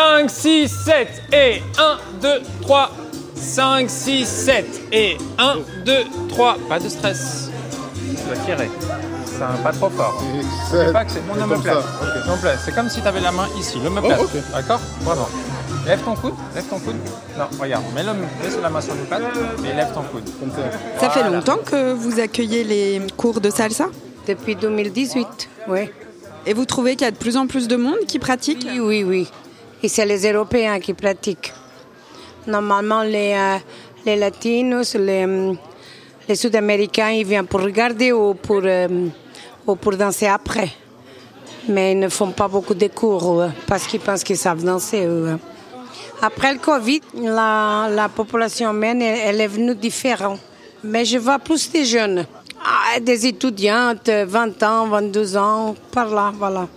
[0.00, 2.28] 5, 6, 7 et 1, 2,
[2.62, 2.90] 3.
[3.34, 5.92] 5, 6, 7 et 1, 2,
[6.30, 6.56] 3.
[6.70, 7.50] Pas de stress.
[8.08, 8.70] Tu dois tirer.
[9.26, 10.22] C'est un pas trop fort.
[10.72, 11.82] N'oublie pas que c'est mon comme omoplate.
[11.82, 12.26] ça, ok.
[12.26, 14.20] L'omoplate, C'est comme si tu avais la main ici, l'omoplate.
[14.22, 14.42] Oh, ok.
[14.54, 14.80] D'accord?
[15.02, 15.28] Vraiment.
[15.86, 16.96] Lève ton coude, lève ton coude.
[17.38, 19.22] Non, regarde, mets, le, mets la main sur l'omoplate
[19.70, 20.24] et lève ton coude.
[20.40, 20.62] Comme ça.
[20.98, 23.88] Ça fait longtemps que vous accueillez les cours de salsa?
[24.26, 25.26] Depuis 2018,
[25.68, 25.90] oui.
[26.46, 28.66] Et vous trouvez qu'il y a de plus en plus de monde qui pratique?
[28.66, 29.28] Oui, oui, oui.
[29.82, 31.52] Et c'est les Européens qui pratiquent.
[32.46, 33.56] Normalement, les, euh,
[34.04, 35.56] les Latinos, les, hum,
[36.28, 39.08] les Sud-Américains, ils viennent pour regarder ou pour, euh,
[39.66, 40.70] ou pour danser après.
[41.68, 45.04] Mais ils ne font pas beaucoup de cours euh, parce qu'ils pensent qu'ils savent danser.
[45.06, 45.38] eux.
[46.22, 50.40] Après le Covid, la, la population humaine, elle est venue différente.
[50.84, 52.26] Mais je vois plus des jeunes,
[52.62, 56.68] Ah, des étudiantes, 20 ans, 22 ans, par là, voilà.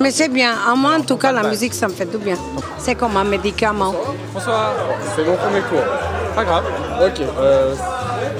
[0.00, 0.52] Mais c'est bien.
[0.70, 2.36] À moi, en tout cas, la musique, ça me fait du bien.
[2.78, 3.94] C'est comme un médicament.
[4.32, 4.72] Bonsoir.
[5.14, 5.84] C'est mon premier cours.
[6.34, 6.64] Pas grave.
[7.00, 7.20] Ok.
[7.38, 7.74] Euh,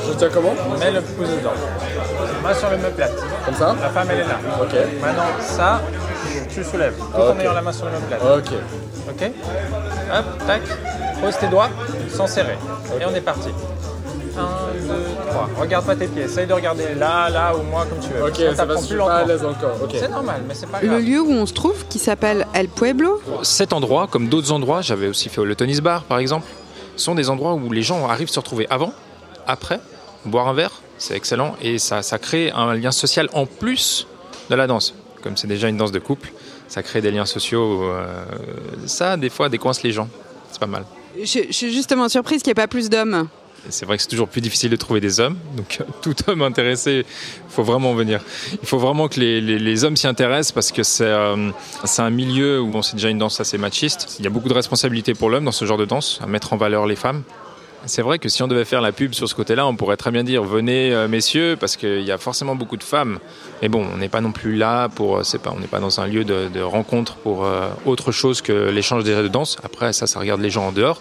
[0.06, 1.50] je tiens comment Mets le pouce dedans.
[2.42, 3.12] Main sur l'omoplate.
[3.44, 4.38] Comme ça La femme, elle est là.
[4.60, 4.74] Ok.
[5.00, 5.80] Maintenant, ça,
[6.52, 6.96] tu soulèves.
[7.14, 8.20] Tout en ayant la main sur l'omoplate.
[8.22, 8.52] Ok.
[9.08, 9.30] Ok
[10.12, 10.62] Hop, tac.
[11.20, 11.70] Pose tes doigts
[12.12, 12.58] sans serrer.
[13.00, 13.48] Et on est parti.
[15.44, 15.62] 1, 2, 3.
[15.64, 16.22] Regarde pas tes pieds.
[16.22, 18.24] Essaye de regarder là, là ou moi comme tu veux.
[18.24, 19.26] Ok, ça t'apprends va, je plus suis pas à lentement.
[19.34, 19.82] l'aise encore.
[19.82, 19.90] Ok.
[19.98, 21.00] C'est normal, mais c'est pas Le grave.
[21.02, 25.08] lieu où on se trouve, qui s'appelle El Pueblo, Cet endroit, comme d'autres endroits, j'avais
[25.08, 26.46] aussi fait le Tonis Bar par exemple,
[26.96, 28.92] sont des endroits où les gens arrivent se retrouver avant,
[29.46, 29.80] après,
[30.24, 34.06] boire un verre, c'est excellent, et ça, ça crée un lien social en plus
[34.50, 34.94] de la danse.
[35.22, 36.30] Comme c'est déjà une danse de couple,
[36.68, 37.82] ça crée des liens sociaux.
[37.84, 38.24] euh,
[38.86, 40.08] ça, des fois, décoince les gens.
[40.50, 40.84] C'est pas mal.
[41.18, 43.26] je, je suis justement surprise qu'il n'y ait pas plus d'hommes.
[43.70, 45.36] C'est vrai que c'est toujours plus difficile de trouver des hommes.
[45.56, 48.20] Donc, euh, tout homme intéressé, il faut vraiment venir.
[48.60, 51.50] Il faut vraiment que les, hommes s'y intéressent parce que c'est euh,
[51.98, 54.16] un milieu où c'est déjà une danse assez machiste.
[54.18, 56.52] Il y a beaucoup de responsabilités pour l'homme dans ce genre de danse, à mettre
[56.52, 57.22] en valeur les femmes.
[57.86, 60.10] C'est vrai que si on devait faire la pub sur ce côté-là, on pourrait très
[60.10, 63.18] bien dire venez euh, messieurs parce qu'il y a forcément beaucoup de femmes.
[63.60, 65.80] Mais bon, on n'est pas non plus là pour, euh, c'est pas, on n'est pas
[65.80, 69.58] dans un lieu de, de rencontre pour euh, autre chose que l'échange des de danse.
[69.62, 71.00] Après, ça, ça regarde les gens en dehors.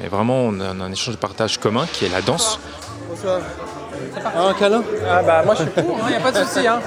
[0.00, 2.58] Mais vraiment, on a un échange de partage commun qui est la danse.
[3.08, 3.40] Bonsoir.
[4.24, 6.66] Ah, un câlin Ah bah moi je suis pour, il n'y a pas de souci.
[6.66, 6.80] Hein.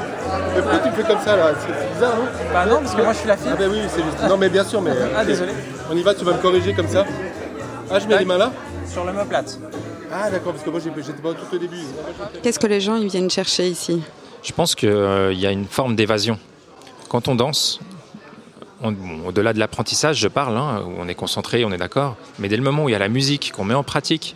[0.54, 1.52] Mais pourquoi tu me fais comme ça là?
[1.60, 2.26] C'est bizarre, non?
[2.54, 3.50] Bah non, parce que moi je suis la fille.
[3.52, 4.22] Ah, bah oui, c'est juste.
[4.28, 4.92] Non, mais bien sûr, mais.
[5.18, 5.54] Ah désolé.
[5.90, 7.06] On y va, tu vas me corriger comme ça
[7.90, 8.52] Ah, je mets les mains là
[8.92, 9.60] Sur l'omoplate.
[10.12, 11.78] Ah, d'accord, parce que moi j'étais pas tout au début.
[12.42, 14.02] Qu'est-ce que les gens ils viennent chercher ici
[14.44, 14.90] Je pense qu'il
[15.34, 16.40] y a une forme d'évasion.
[17.08, 17.80] Quand on danse,
[18.82, 18.96] bon,
[19.28, 22.58] au-delà de l'apprentissage, je parle, hein, où on est concentré, on est d'accord, mais dès
[22.58, 24.36] le moment où il y a la musique, qu'on met en pratique,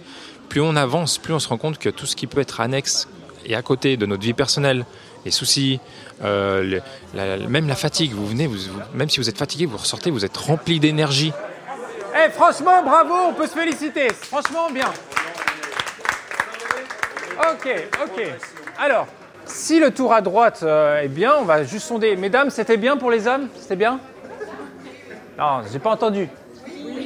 [0.50, 3.08] plus on avance, plus on se rend compte que tout ce qui peut être annexe
[3.46, 4.86] et à côté de notre vie personnelle,
[5.26, 5.80] les soucis,
[6.24, 6.82] euh, le-
[7.16, 9.78] la- la- même la fatigue, vous venez, vous- vous- même si vous êtes fatigué, vous
[9.78, 11.32] ressortez, vous êtes rempli d'énergie.
[12.26, 14.10] Eh franchement, bravo, on peut se féliciter.
[14.14, 14.88] Franchement, bien.
[17.52, 17.70] Ok,
[18.04, 18.24] ok.
[18.80, 19.08] Alors,
[19.46, 22.16] si le tour à droite euh, est bien, on va juste sonder.
[22.16, 23.50] Mesdames, c'était bien pour les hommes?
[23.60, 24.00] C'était bien?
[25.38, 26.30] Non, j'ai pas entendu.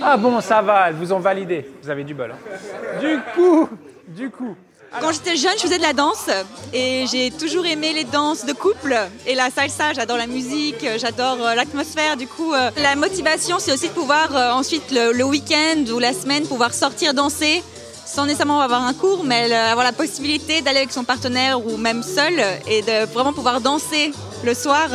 [0.01, 1.71] Ah bon, ça va, elles vous ont validé.
[1.81, 2.31] Vous avez du bol.
[2.31, 2.99] hein.
[2.99, 3.69] Du coup,
[4.07, 4.55] du coup.
[5.01, 6.29] Quand j'étais jeune, je faisais de la danse
[6.73, 9.93] et j'ai toujours aimé les danses de couple et la salsa.
[9.93, 12.17] J'adore la musique, j'adore euh, l'atmosphère.
[12.17, 16.13] Du coup, euh, la motivation, c'est aussi de pouvoir euh, ensuite le, week-end ou la
[16.13, 17.61] semaine pouvoir sortir danser
[18.05, 22.03] sans nécessairement avoir un cours, mais avoir la possibilité d'aller avec son partenaire ou même
[22.03, 22.33] seul
[22.65, 24.13] et de vraiment pouvoir danser
[24.45, 24.87] le soir.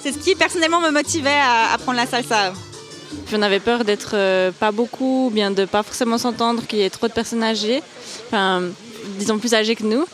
[0.00, 2.52] C'est ce qui personnellement me motivait à apprendre la salsa.
[3.26, 6.80] Puis on avait peur d'être euh, pas beaucoup, ou bien de pas forcément s'entendre, qu'il
[6.80, 7.82] y ait trop de personnes âgées,
[8.26, 8.62] enfin,
[9.18, 10.04] disons plus âgées que nous.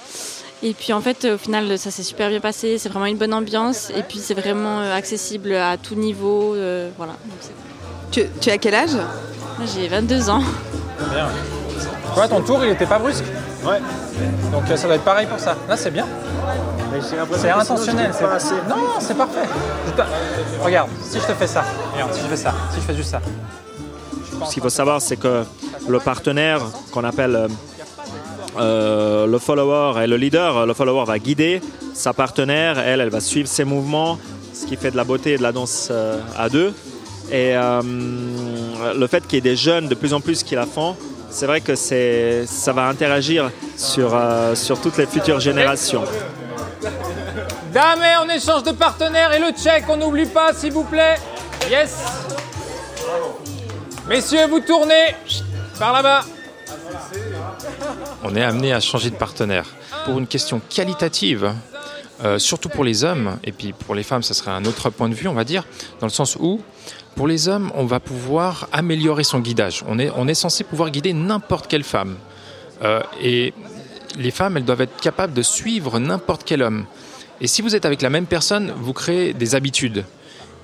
[0.62, 3.34] Et puis en fait, au final, ça s'est super bien passé, c'est vraiment une bonne
[3.34, 7.12] ambiance, et puis c'est vraiment euh, accessible à tout niveau, euh, voilà.
[7.24, 7.52] Donc,
[8.10, 8.96] tu, tu as quel âge?
[9.74, 10.42] J'ai 22 ans.
[11.10, 11.28] Bien.
[12.14, 13.24] Quoi, ton tour, il était pas brusque?
[13.64, 13.78] Ouais.
[14.52, 15.56] Donc euh, ça doit être pareil pour ça.
[15.68, 16.06] Là, c'est bien.
[17.36, 18.10] C'est intentionnel.
[18.12, 18.54] c'est- pas assez.
[18.68, 19.48] Non, c'est parfait.
[20.62, 23.10] Regarde, si je te fais ça, regarde, si je fais ça, si je fais juste
[23.10, 23.20] ça.
[24.46, 25.44] Ce qu'il faut savoir, c'est que
[25.88, 26.60] le partenaire
[26.92, 27.48] qu'on appelle euh,
[28.58, 31.60] euh, le follower et le leader, le follower va guider
[31.94, 34.18] sa partenaire, elle, elle va suivre ses mouvements,
[34.52, 36.72] ce qui fait de la beauté et de la danse euh, à deux.
[37.30, 37.80] Et euh,
[38.96, 40.94] le fait qu'il y ait des jeunes de plus en plus qui la font,
[41.34, 46.04] c'est vrai que c'est, ça va interagir sur, euh, sur toutes les futures générations.
[47.72, 51.16] Dame, on échange de partenaire et le check, on n'oublie pas, s'il vous plaît.
[51.68, 52.04] Yes.
[54.08, 55.16] Messieurs, vous tournez
[55.76, 56.24] par là-bas.
[58.22, 59.66] on est amené à changer de partenaire.
[60.04, 61.52] Pour une question qualitative,
[62.22, 65.08] euh, surtout pour les hommes, et puis pour les femmes, ça serait un autre point
[65.08, 65.64] de vue, on va dire,
[65.98, 66.60] dans le sens où
[67.16, 69.84] Pour les hommes, on va pouvoir améliorer son guidage.
[69.86, 72.16] On est, on est censé pouvoir guider n'importe quelle femme.
[72.82, 73.54] Euh, et
[74.18, 76.86] les femmes, elles doivent être capables de suivre n'importe quel homme.
[77.40, 80.04] Et si vous êtes avec la même personne, vous créez des habitudes.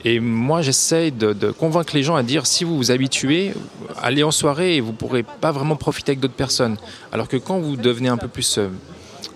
[0.05, 3.53] Et moi, j'essaye de, convaincre les gens à dire si vous vous habituez,
[4.01, 6.77] allez en soirée et vous ne pourrez pas vraiment profiter avec d'autres personnes.
[7.13, 8.69] Alors que quand vous devenez un peu plus euh,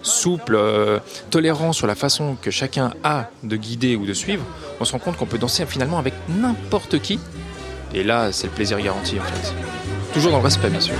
[0.02, 0.98] souple, euh,
[1.31, 4.44] tolérant sur la façon que chacun a de guider ou de suivre,
[4.81, 7.19] on se rend compte qu'on peut danser finalement avec n'importe qui.
[7.92, 9.54] Et là, c'est le plaisir garanti en fait.
[10.12, 10.94] Toujours dans le respect, bien sûr.